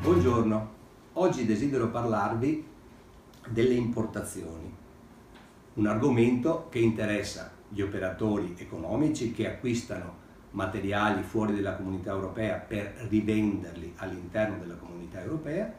Buongiorno, 0.00 0.68
oggi 1.14 1.44
desidero 1.44 1.88
parlarvi 1.90 2.66
delle 3.48 3.74
importazioni, 3.74 4.74
un 5.74 5.86
argomento 5.86 6.68
che 6.70 6.78
interessa 6.78 7.52
gli 7.68 7.82
operatori 7.82 8.54
economici 8.56 9.32
che 9.32 9.46
acquistano 9.46 10.26
materiali 10.52 11.22
fuori 11.22 11.54
dalla 11.54 11.76
comunità 11.76 12.12
europea 12.12 12.56
per 12.56 13.06
rivenderli 13.08 13.92
all'interno 13.96 14.56
della 14.58 14.76
comunità 14.76 15.20
europea, 15.20 15.70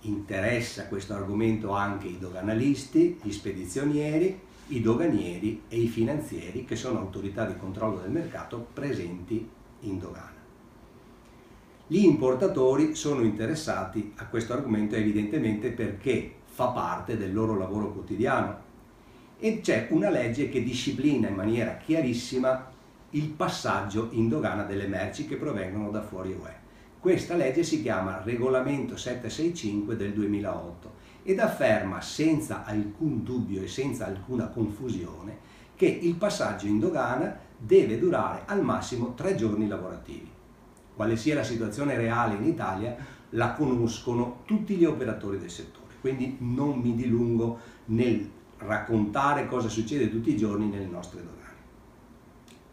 interessa 0.00 0.88
questo 0.88 1.14
argomento 1.14 1.70
anche 1.70 2.08
i 2.08 2.18
doganalisti, 2.18 3.20
gli 3.22 3.30
spedizionieri, 3.30 4.40
i 4.68 4.80
doganieri 4.80 5.62
e 5.68 5.78
i 5.78 5.86
finanzieri 5.86 6.64
che 6.64 6.74
sono 6.74 6.98
autorità 6.98 7.44
di 7.44 7.56
controllo 7.56 7.98
del 7.98 8.10
mercato 8.10 8.66
presenti 8.72 9.48
in 9.80 9.98
dogana. 9.98 10.34
Gli 11.86 12.04
importatori 12.04 12.96
sono 12.96 13.22
interessati 13.22 14.12
a 14.16 14.26
questo 14.26 14.54
argomento 14.54 14.96
evidentemente 14.96 15.70
perché 15.70 16.34
fa 16.44 16.68
parte 16.68 17.16
del 17.16 17.32
loro 17.32 17.56
lavoro 17.56 17.92
quotidiano 17.92 18.64
e 19.38 19.60
c'è 19.60 19.86
una 19.90 20.10
legge 20.10 20.48
che 20.48 20.64
disciplina 20.64 21.28
in 21.28 21.34
maniera 21.34 21.76
chiarissima 21.76 22.72
il 23.10 23.28
passaggio 23.28 24.08
in 24.12 24.28
dogana 24.28 24.64
delle 24.64 24.88
merci 24.88 25.28
che 25.28 25.36
provengono 25.36 25.90
da 25.90 26.02
fuori 26.02 26.32
UE. 26.32 26.64
Questa 26.98 27.36
legge 27.36 27.62
si 27.62 27.82
chiama 27.82 28.20
Regolamento 28.24 28.96
765 28.96 29.94
del 29.94 30.12
2008 30.12 30.92
ed 31.26 31.40
afferma 31.40 32.00
senza 32.00 32.64
alcun 32.64 33.22
dubbio 33.22 33.60
e 33.60 33.68
senza 33.68 34.06
alcuna 34.06 34.46
confusione 34.46 35.38
che 35.74 35.86
il 35.86 36.14
passaggio 36.14 36.66
in 36.66 36.78
dogana 36.78 37.36
deve 37.58 37.98
durare 37.98 38.44
al 38.46 38.62
massimo 38.62 39.12
tre 39.14 39.34
giorni 39.34 39.68
lavorativi 39.68 40.34
quale 40.96 41.16
sia 41.18 41.34
la 41.34 41.44
situazione 41.44 41.94
reale 41.94 42.36
in 42.36 42.44
Italia, 42.44 42.96
la 43.30 43.52
conoscono 43.52 44.40
tutti 44.46 44.76
gli 44.76 44.86
operatori 44.86 45.38
del 45.38 45.50
settore, 45.50 45.94
quindi 46.00 46.38
non 46.40 46.78
mi 46.78 46.94
dilungo 46.94 47.58
nel 47.86 48.28
raccontare 48.56 49.46
cosa 49.46 49.68
succede 49.68 50.10
tutti 50.10 50.30
i 50.30 50.36
giorni 50.38 50.68
nelle 50.68 50.86
nostre 50.86 51.20
dogane. 51.20 51.34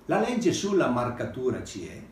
La 0.06 0.22
legge 0.22 0.54
sulla 0.54 0.88
marcatura 0.90 1.64
CE 1.64 2.12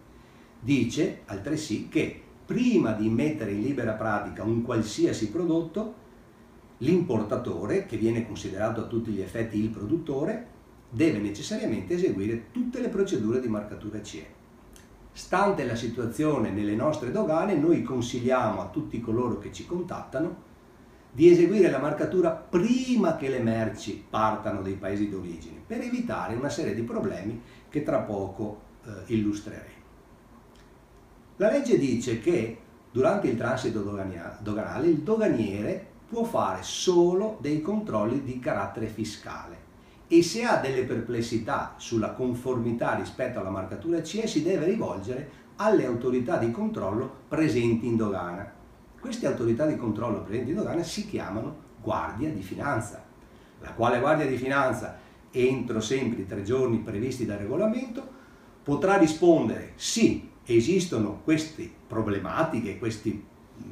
dice 0.60 1.22
altresì 1.28 1.88
che 1.88 2.22
prima 2.46 2.92
di 2.92 3.08
mettere 3.08 3.52
in 3.52 3.62
libera 3.62 3.94
pratica 3.94 4.44
un 4.44 4.64
qualsiasi 4.64 5.30
prodotto, 5.30 5.94
l'importatore, 6.82 7.86
che 7.86 7.98
viene 7.98 8.26
considerato 8.26 8.82
a 8.82 8.86
tutti 8.86 9.12
gli 9.12 9.22
effetti 9.22 9.58
il 9.58 9.70
produttore, 9.70 10.48
deve 10.90 11.20
necessariamente 11.20 11.94
eseguire 11.94 12.52
tutte 12.52 12.82
le 12.82 12.90
procedure 12.90 13.40
di 13.40 13.48
marcatura 13.48 14.02
CE. 14.02 14.40
Stante 15.14 15.66
la 15.66 15.76
situazione 15.76 16.52
nelle 16.52 16.76
nostre 16.76 17.12
dogane, 17.12 17.56
noi 17.56 17.84
consigliamo 17.84 18.62
a 18.62 18.70
tutti 18.70 19.00
coloro 19.02 19.40
che 19.40 19.52
ci 19.52 19.66
contattano 19.66 20.50
di 21.14 21.30
eseguire 21.30 21.70
la 21.70 21.80
marcatura 21.80 22.32
prima 22.32 23.18
che 23.18 23.30
le 23.30 23.40
merci 23.40 24.04
partano 24.10 24.62
dai 24.62 24.76
paesi 24.76 25.10
d'origine, 25.10 25.62
per 25.66 25.82
evitare 25.82 26.36
una 26.36 26.50
serie 26.50 26.74
di 26.74 26.84
problemi 26.84 27.42
che 27.70 27.84
tra 27.84 28.00
poco 28.00 28.62
eh, 28.86 29.14
illustreremo. 29.14 29.80
La 31.38 31.52
legge 31.52 31.78
dice 31.78 32.20
che 32.20 32.58
durante 32.92 33.28
il 33.28 33.38
transito 33.38 33.82
doganale 33.82 34.88
il 34.88 35.00
doganiere 35.00 35.91
può 36.12 36.26
fare 36.26 36.62
solo 36.62 37.38
dei 37.40 37.62
controlli 37.62 38.22
di 38.22 38.38
carattere 38.38 38.88
fiscale 38.88 39.70
e 40.10 40.22
se 40.24 40.44
ha 40.44 40.58
delle 40.58 40.84
perplessità 40.84 41.76
sulla 41.78 42.12
conformità 42.12 42.96
rispetto 42.96 43.40
alla 43.40 43.50
marcatura 43.50 44.04
CE 44.04 44.28
si 44.28 44.44
deve 44.44 44.66
rivolgere 44.66 45.40
alle 45.56 45.86
autorità 45.86 46.36
di 46.36 46.52
controllo 46.52 47.10
presenti 47.30 47.88
in 47.88 47.96
dogana. 47.96 48.52
Queste 49.00 49.26
autorità 49.26 49.66
di 49.66 49.78
controllo 49.78 50.22
presenti 50.22 50.50
in 50.50 50.58
dogana 50.58 50.84
si 50.84 51.08
chiamano 51.08 51.70
Guardia 51.82 52.30
di 52.30 52.42
Finanza, 52.42 53.02
la 53.62 53.72
quale 53.72 54.02
Guardia 54.02 54.26
di 54.26 54.36
Finanza 54.36 54.98
entro 55.32 55.80
sempre 55.80 56.24
i 56.24 56.28
tre 56.28 56.44
giorni 56.44 56.80
previsti 56.80 57.26
dal 57.26 57.38
regolamento 57.38 58.06
potrà 58.62 58.98
rispondere 58.98 59.72
sì, 59.76 60.30
esistono 60.44 61.22
queste 61.24 61.72
problematiche, 61.88 62.78
questi 62.78 63.30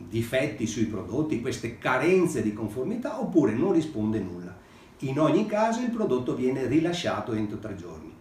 difetti 0.08 0.66
sui 0.68 0.86
prodotti, 0.86 1.42
queste 1.42 1.78
carenze 1.78 2.42
di 2.42 2.54
conformità 2.54 3.20
oppure 3.20 3.54
non 3.54 3.74
risponde 3.74 4.20
nulla 4.20 4.60
in 5.04 5.18
ogni 5.18 5.46
caso 5.46 5.80
il 5.80 5.92
prodotto 5.92 6.36
viene 6.36 6.68
rilasciato 6.68 7.32
entro 7.32 7.58
tre 7.58 7.76
giorni 7.76 8.14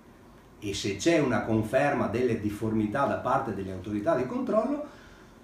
e 0.60 0.74
se 0.74 0.94
c'è 0.94 1.18
una 1.18 1.42
conferma 1.42 2.06
delle 2.06 2.40
difformità 2.40 3.04
da 3.04 3.16
parte 3.16 3.52
delle 3.52 3.72
autorità 3.72 4.14
di 4.14 4.26
controllo 4.26 4.84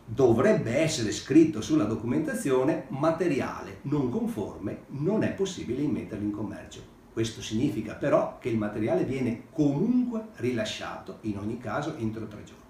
dovrebbe 0.05 0.77
essere 0.77 1.11
scritto 1.11 1.61
sulla 1.61 1.85
documentazione 1.85 2.85
materiale 2.89 3.79
non 3.83 4.11
conforme, 4.11 4.83
non 4.91 5.25
è 5.25 5.33
possibile 5.33 5.83
immetterlo 5.83 6.25
in 6.25 6.31
commercio. 6.31 6.93
Questo 7.13 7.43
significa 7.43 7.95
però 7.95 8.39
che 8.39 8.51
il 8.51 8.57
materiale 8.57 9.03
viene 9.03 9.47
comunque 9.51 10.27
rilasciato 10.37 11.19
in 11.23 11.39
ogni 11.39 11.59
caso 11.59 11.97
entro 11.97 12.29
tre 12.29 12.45
giorni. 12.45 12.64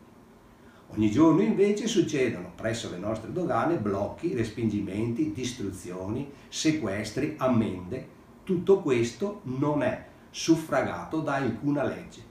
Ogni 0.97 1.11
giorno 1.11 1.43
invece 1.43 1.89
succedono 1.89 2.53
presso 2.55 2.89
le 2.89 2.99
nostre 2.99 3.33
dogane 3.33 3.79
blocchi, 3.79 4.33
respingimenti, 4.33 5.33
distruzioni, 5.33 6.31
sequestri, 6.49 7.35
ammende 7.37 8.07
tutto 8.45 8.79
questo 8.79 9.41
non 9.45 9.83
è 9.83 10.07
suffragato 10.31 11.19
da 11.19 11.35
alcuna 11.35 11.83
legge. 11.83 12.23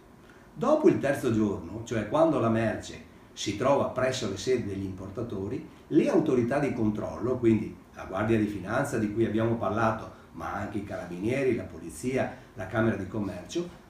Dopo 0.53 0.88
il 0.88 1.00
terzo 1.00 1.34
giorno, 1.34 1.81
cioè 1.84 2.07
quando 2.07 2.40
la 2.40 2.47
merce 2.47 3.12
si 3.34 3.57
trova 3.57 3.88
presso 3.88 4.29
le 4.29 4.38
sedi 4.38 4.69
degli 4.69 4.85
importatori, 4.85 5.68
le 5.88 6.09
autorità 6.09 6.59
di 6.59 6.72
controllo, 6.72 7.40
quindi 7.40 7.75
la 7.95 8.06
Guardia 8.06 8.38
di 8.38 8.45
Finanza 8.45 8.97
di 8.97 9.12
cui 9.12 9.25
abbiamo 9.25 9.56
parlato, 9.56 10.09
ma 10.34 10.53
anche 10.53 10.78
i 10.78 10.85
carabinieri, 10.85 11.56
la 11.56 11.63
polizia, 11.63 12.34
la 12.53 12.68
Camera 12.68 12.95
di 12.95 13.09
Commercio, 13.09 13.81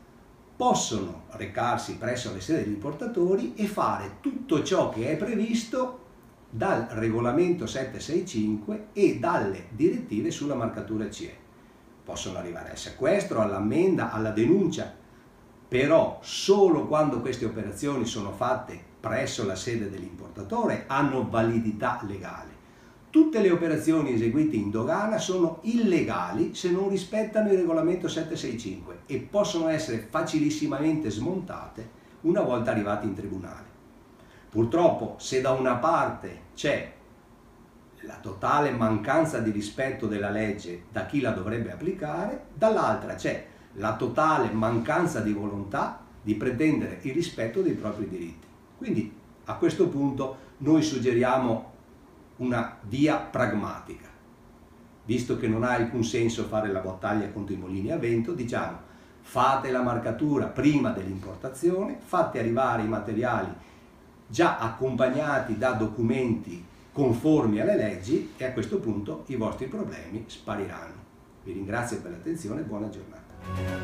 possono 0.56 1.24
recarsi 1.31 1.97
presso 1.97 2.34
le 2.34 2.41
sedi 2.41 2.64
degli 2.64 2.74
importatori 2.74 3.53
e 3.56 3.66
fare 3.66 4.18
tutto 4.19 4.64
ciò 4.64 4.90
che 4.90 5.12
è 5.12 5.18
previsto 5.18 6.00
dal 6.50 6.88
regolamento 6.91 7.66
765 7.66 8.88
e 8.94 9.18
dalle 9.19 9.68
direttive 9.69 10.30
sulla 10.30 10.56
marcatura 10.56 11.09
CE 11.09 11.42
possono 12.03 12.38
arrivare 12.38 12.72
al 12.72 12.78
sequestro, 12.78 13.42
all'ammenda, 13.42 14.12
alla 14.12 14.31
denuncia, 14.31 14.94
però 15.68 16.19
solo 16.22 16.86
quando 16.86 17.22
queste 17.22 17.46
operazioni 17.46 18.06
sono 18.06 18.31
fatte 18.31 18.80
presso 19.00 19.46
la 19.46 19.56
sede 19.56 19.90
dell'importatore 19.90 20.84
hanno 20.88 21.28
validità 21.30 22.00
legale. 22.03 22.52
Tutte 23.13 23.41
le 23.41 23.51
operazioni 23.51 24.13
eseguite 24.13 24.56
in 24.56 24.72
dogana 24.72 25.19
sono 25.19 25.59
illegali 25.66 26.56
se 26.56 26.72
non 26.72 26.90
rispettano 26.90 27.51
il 27.51 27.59
regolamento 27.59 28.07
765 28.07 29.01
e 29.06 29.19
possono 29.19 29.68
essere 29.68 30.07
facilissimamente 30.09 31.12
smontate 31.12 31.88
una 32.22 32.41
volta 32.41 32.72
arrivati 32.72 33.06
in 33.06 33.13
tribunale. 33.13 33.66
Purtroppo 34.50 35.13
se 35.19 35.41
da 35.41 35.51
una 35.51 35.75
parte 35.75 36.40
c'è 36.56 36.91
la 38.01 38.18
totale 38.19 38.72
mancanza 38.72 39.38
di 39.38 39.51
rispetto 39.51 40.07
della 40.07 40.31
legge 40.31 40.85
da 40.91 41.06
chi 41.06 41.22
la 41.22 41.34
dovrebbe 41.34 41.72
applicare, 41.72 42.45
dall'altra 42.56 43.13
c'è 43.13 43.45
la 43.74 43.95
totale 43.95 44.50
mancanza 44.50 45.19
di 45.19 45.34
volontà 45.34 46.03
di 46.19 46.34
pretendere 46.34 46.97
il 47.03 47.13
rispetto 47.13 47.62
dei 47.62 47.74
propri 47.74 48.09
diritti. 48.09 48.47
Quindi 48.75 49.13
a 49.45 49.53
questo 49.57 49.88
punto 49.88 50.38
noi 50.57 50.81
suggeriamo 50.81 51.73
una 52.38 52.78
via 52.82 53.18
pragmatica. 53.18 54.08
Visto 55.06 55.38
che 55.38 55.48
non 55.48 55.64
ha 55.64 55.72
alcun 55.72 56.04
senso 56.04 56.46
fare 56.46 56.72
la 56.72 56.80
battaglia 56.80 57.30
contro 57.30 57.54
i 57.54 57.58
mulini 57.58 57.92
a 57.92 57.98
vento, 57.98 58.34
diciamo 58.34 58.92
fate 59.24 59.72
la 59.72 59.82
marcatura 59.82 60.48
prima 60.48 60.92
dell'importazione, 60.92 61.98
fate 62.04 62.40
arrivare 62.40 62.84
i 62.84 62.88
materiali 62.88 63.52
già 64.28 64.57
accompagnati 64.57 65.57
da 65.57 65.72
documenti 65.72 66.63
conformi 66.92 67.60
alle 67.60 67.75
leggi 67.75 68.34
e 68.38 68.46
a 68.46 68.52
questo 68.52 68.78
punto 68.80 69.24
i 69.28 69.36
vostri 69.36 69.66
problemi 69.66 70.25
spariranno. 70.28 71.02
Vi 71.44 71.54
ringrazio 71.54 72.00
per 72.02 72.12
l'attenzione 72.12 72.62
e 72.62 72.63
buona 72.63 72.90
giornata. 72.90 73.82